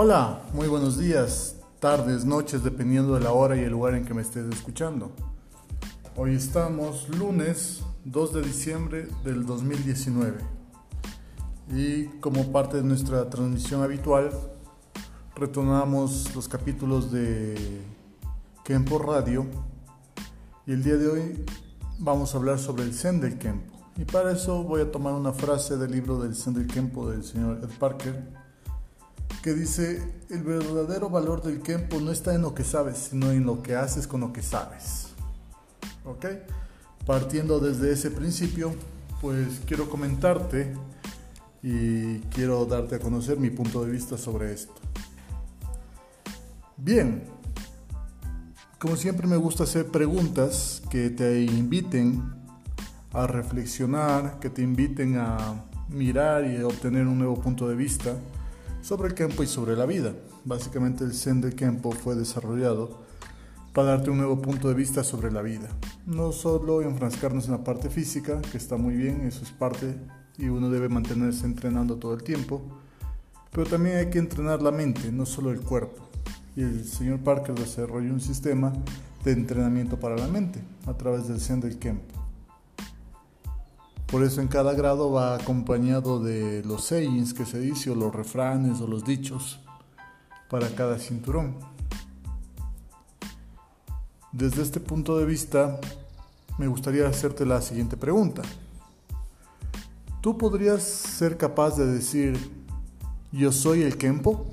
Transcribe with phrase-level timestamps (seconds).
[0.00, 4.14] Hola, muy buenos días, tardes, noches, dependiendo de la hora y el lugar en que
[4.14, 5.10] me estés escuchando.
[6.14, 10.38] Hoy estamos lunes 2 de diciembre del 2019
[11.74, 14.30] y como parte de nuestra transmisión habitual
[15.34, 17.56] retomamos los capítulos de
[18.62, 19.46] Kempo Radio
[20.64, 21.44] y el día de hoy
[21.98, 23.76] vamos a hablar sobre el Zen del Kempo.
[23.96, 27.24] Y para eso voy a tomar una frase del libro del Zen del Kempo del
[27.24, 28.47] señor Ed Parker
[29.42, 33.46] que dice, el verdadero valor del Kempo no está en lo que sabes, sino en
[33.46, 35.08] lo que haces con lo que sabes.
[36.04, 36.26] ¿Ok?
[37.06, 38.74] Partiendo desde ese principio,
[39.20, 40.74] pues quiero comentarte
[41.62, 44.74] y quiero darte a conocer mi punto de vista sobre esto.
[46.76, 47.24] Bien,
[48.78, 52.22] como siempre me gusta hacer preguntas que te inviten
[53.12, 58.14] a reflexionar, que te inviten a mirar y obtener un nuevo punto de vista
[58.88, 60.14] sobre el Kempo y sobre la vida.
[60.46, 63.02] Básicamente el Zen del Kempo fue desarrollado
[63.74, 65.68] para darte un nuevo punto de vista sobre la vida.
[66.06, 69.94] No solo enfrascarnos en la parte física, que está muy bien, eso es parte
[70.38, 72.62] y uno debe mantenerse entrenando todo el tiempo,
[73.52, 76.08] pero también hay que entrenar la mente, no solo el cuerpo.
[76.56, 78.72] Y el señor Parker desarrolló un sistema
[79.22, 82.17] de entrenamiento para la mente a través del Zen del Kempo.
[84.10, 88.14] Por eso en cada grado va acompañado de los sayings que se dice, o los
[88.14, 89.60] refranes, o los dichos
[90.48, 91.56] para cada cinturón.
[94.32, 95.78] Desde este punto de vista,
[96.56, 98.40] me gustaría hacerte la siguiente pregunta.
[100.22, 102.50] ¿Tú podrías ser capaz de decir,
[103.30, 104.46] yo soy el Kempo?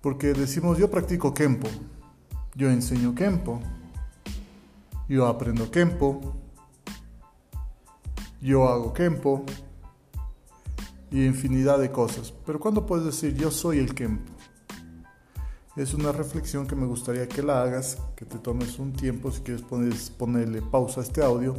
[0.00, 1.66] Porque decimos, yo practico Kempo,
[2.54, 3.60] yo enseño Kempo,
[5.08, 6.36] yo aprendo Kempo,
[8.46, 9.44] yo hago Kempo
[11.10, 12.32] y infinidad de cosas.
[12.46, 14.32] Pero ¿cuándo puedes decir yo soy el Kempo?
[15.74, 19.40] Es una reflexión que me gustaría que la hagas, que te tomes un tiempo si
[19.40, 21.56] quieres ponerle pausa a este audio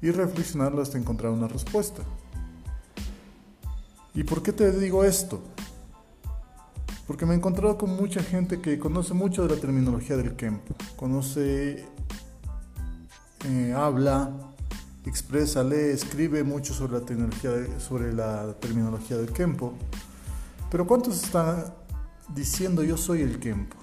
[0.00, 2.02] y reflexionarlo hasta encontrar una respuesta.
[4.14, 5.42] ¿Y por qué te digo esto?
[7.08, 10.74] Porque me he encontrado con mucha gente que conoce mucho de la terminología del Kempo,
[10.96, 11.84] conoce,
[13.46, 14.49] eh, habla,
[15.10, 19.74] expresa, lee, escribe mucho sobre la, terminología del Kempo.
[20.70, 21.64] Pero ¿cuántos están
[22.32, 23.76] diciendo yo soy el Kempo?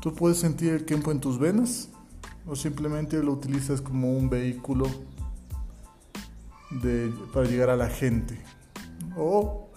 [0.00, 1.88] ¿Tú puedes sentir el Kempo en tus venas?
[2.46, 4.86] ¿O simplemente lo utilizas como un vehículo
[6.70, 8.40] de, para llegar a la gente?
[9.16, 9.70] ¿O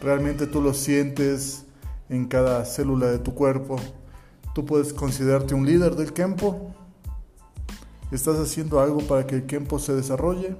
[0.00, 1.64] realmente tú lo sientes
[2.08, 3.76] en cada célula de tu cuerpo?
[4.52, 6.74] ¿Tú puedes considerarte un líder del Kempo?
[8.10, 10.56] ¿Estás haciendo algo para que el Kempo se desarrolle?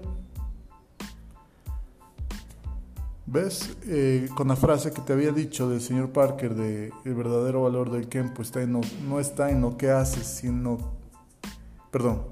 [3.25, 3.76] ¿Ves?
[3.86, 7.91] Eh, con la frase que te había dicho del señor Parker de el verdadero valor
[7.91, 10.78] del Kempo está en no está en lo que haces, sino...
[11.91, 12.22] Perdón.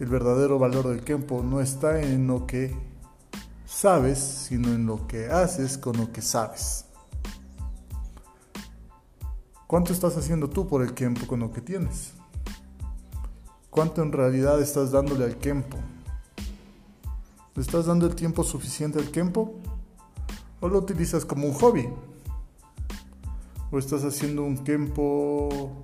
[0.00, 2.74] El verdadero valor del Kempo no está en lo que
[3.66, 6.86] sabes, sino en lo que haces con lo que sabes.
[9.66, 12.12] ¿Cuánto estás haciendo tú por el Kempo con lo que tienes?
[13.76, 15.76] ¿Cuánto en realidad estás dándole al Kempo?
[17.54, 19.56] ¿Le estás dando el tiempo suficiente al Kempo?
[20.60, 21.86] ¿O lo utilizas como un hobby?
[23.70, 25.82] ¿O estás haciendo un Kempo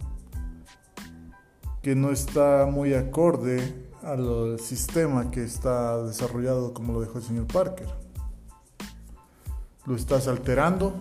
[1.82, 7.46] que no está muy acorde al sistema que está desarrollado como lo dejó el señor
[7.46, 7.88] Parker?
[9.84, 10.94] ¿Lo estás alterando?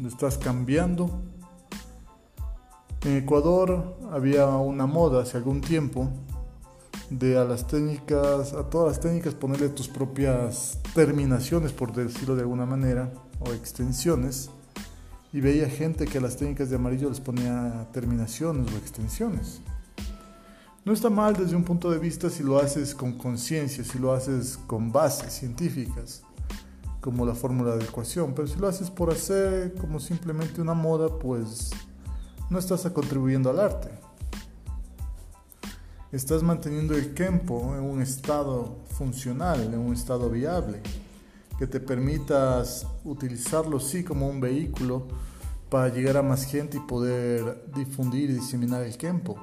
[0.00, 1.22] ¿Lo estás cambiando?
[3.04, 6.08] En Ecuador había una moda hace algún tiempo
[7.10, 12.42] de a las técnicas, a todas las técnicas ponerle tus propias terminaciones, por decirlo de
[12.42, 14.50] alguna manera, o extensiones.
[15.32, 19.60] Y veía gente que a las técnicas de amarillo les ponía terminaciones o extensiones.
[20.84, 24.12] No está mal desde un punto de vista si lo haces con conciencia, si lo
[24.12, 26.22] haces con bases científicas,
[27.00, 31.18] como la fórmula de ecuación, pero si lo haces por hacer como simplemente una moda,
[31.18, 31.70] pues
[32.52, 33.88] no estás contribuyendo al arte.
[36.12, 40.82] Estás manteniendo el Kempo en un estado funcional, en un estado viable,
[41.58, 45.08] que te permitas utilizarlo sí como un vehículo
[45.70, 49.38] para llegar a más gente y poder difundir y diseminar el Kempo.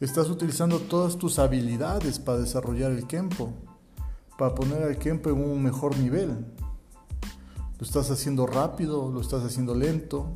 [0.00, 3.52] Estás utilizando todas tus habilidades para desarrollar el Kempo,
[4.36, 6.44] para poner el Kempo en un mejor nivel.
[7.78, 10.32] Lo estás haciendo rápido, lo estás haciendo lento,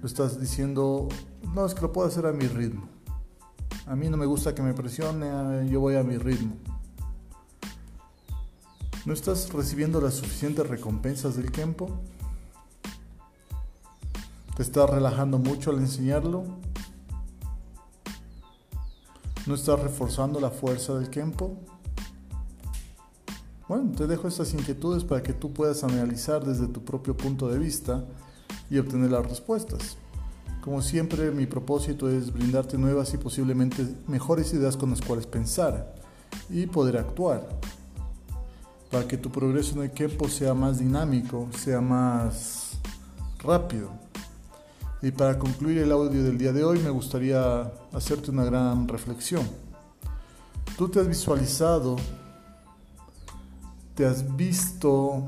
[0.00, 1.08] lo estás diciendo,
[1.54, 2.88] no, es que lo puedo hacer a mi ritmo.
[3.86, 6.56] A mí no me gusta que me presione, yo voy a mi ritmo.
[9.04, 12.00] ¿No estás recibiendo las suficientes recompensas del Kempo?
[14.56, 16.44] ¿Te estás relajando mucho al enseñarlo?
[19.46, 21.56] ¿No estás reforzando la fuerza del Kempo?
[23.68, 27.58] Bueno, te dejo estas inquietudes para que tú puedas analizar desde tu propio punto de
[27.58, 28.04] vista
[28.70, 29.96] y obtener las respuestas.
[30.62, 35.94] Como siempre, mi propósito es brindarte nuevas y posiblemente mejores ideas con las cuales pensar
[36.48, 37.48] y poder actuar
[38.90, 42.72] para que tu progreso en el tiempo sea más dinámico, sea más
[43.38, 43.90] rápido.
[45.00, 49.48] Y para concluir el audio del día de hoy me gustaría hacerte una gran reflexión.
[50.76, 51.96] ¿Tú te has visualizado,
[53.94, 55.24] te has visto,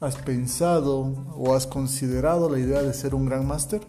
[0.00, 3.80] has pensado o has considerado la idea de ser un gran máster?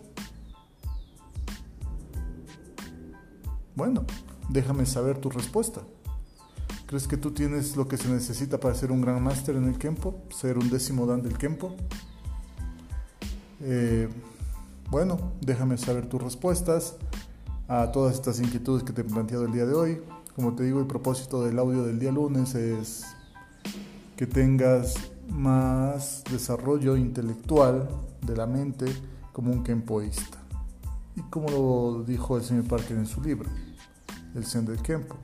[3.75, 4.06] Bueno,
[4.50, 5.81] déjame saber tu respuesta.
[6.88, 9.77] ¿Crees que tú tienes lo que se necesita para ser un gran máster en el
[9.77, 10.24] Kempo?
[10.30, 11.75] ¿Ser un décimo dan del Kempo?
[13.62, 14.07] Eh,
[14.89, 16.95] bueno, déjame saber tus respuestas
[17.68, 20.01] a todas estas inquietudes que te he planteado el día de hoy.
[20.36, 23.03] Como te digo, el propósito del audio del día lunes es
[24.15, 24.95] que tengas
[25.38, 27.88] más desarrollo intelectual
[28.25, 28.86] de la mente
[29.31, 30.39] como un kempoísta.
[31.16, 33.50] Y como lo dijo el señor Parker en su libro,
[34.36, 35.16] El Zen del Kempo.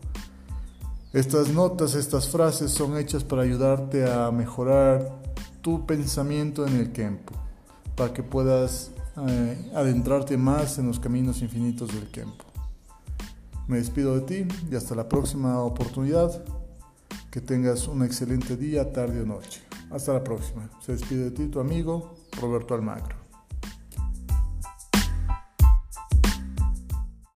[1.12, 5.22] Estas notas, estas frases son hechas para ayudarte a mejorar
[5.62, 7.34] tu pensamiento en el Kempo,
[7.96, 8.92] para que puedas
[9.28, 12.46] eh, adentrarte más en los caminos infinitos del Kempo.
[13.68, 16.44] Me despido de ti y hasta la próxima oportunidad.
[17.32, 19.62] Que tengas un excelente día, tarde o noche.
[19.92, 20.70] Hasta la próxima.
[20.82, 23.23] Se despide de ti tu amigo Roberto Almagro.